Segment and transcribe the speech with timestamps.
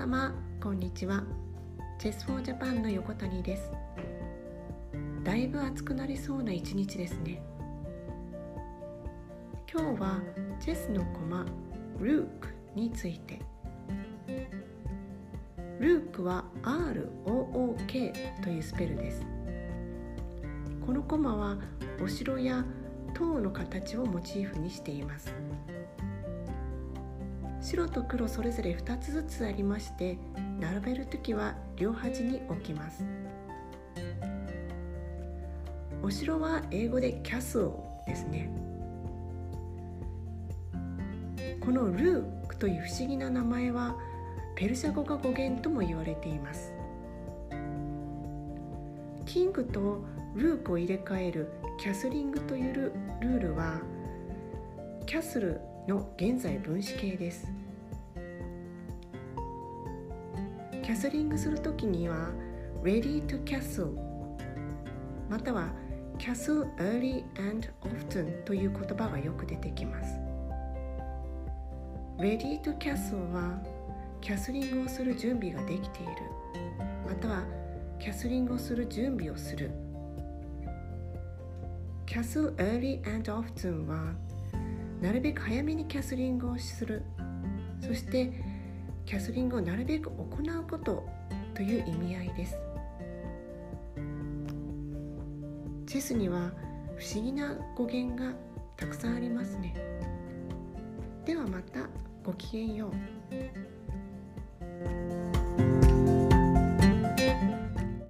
[0.00, 1.22] 様こんにちは。
[1.98, 3.70] チェスフォージャパンの横谷です。
[5.22, 7.42] だいぶ暑くなりそうな一日ですね。
[9.70, 10.22] 今日は
[10.58, 11.44] チェスの駒
[11.98, 13.40] ルークについて。
[15.78, 19.20] ルークは ROOK というスペルです。
[20.86, 21.58] この駒は
[22.02, 22.64] お城や
[23.12, 25.34] 塔の形をモチーフにしています。
[27.60, 30.18] 白と黒それぞれ2つずつありまして
[30.58, 33.04] 並べる時は両端に置きます。
[36.02, 37.70] お城は英語でキャスル
[38.06, 38.50] ですね。
[41.60, 43.94] このルークという不思議な名前は
[44.56, 46.72] ペルシャ語が語源とも言われています。
[49.26, 50.02] キングと
[50.34, 53.80] ルークを入れ替えるキャスリングというルールは
[55.04, 57.48] キャスルの現在分子形です。
[60.84, 62.28] キャスリングするときには
[62.84, 63.96] ready to castle
[65.28, 65.72] または
[66.16, 70.14] castle early and often という言葉がよく出てきます。
[72.18, 73.60] ready to castle は
[74.20, 76.12] キャスリングをする準備ができている。
[77.04, 77.42] または
[77.98, 79.72] キャスリングをする準備をする。
[82.06, 84.14] castle early and often は
[85.00, 87.02] なるべく早めにキャスリングをする。
[87.80, 88.32] そして
[89.06, 91.08] キャスリングをなるべく行うこと
[91.54, 92.56] という意味合いです。
[95.86, 96.52] チェスには
[96.96, 98.32] 不思議な語源が
[98.76, 99.74] たくさんありますね。
[101.24, 101.88] ではまた
[102.22, 102.90] ごきげんよう。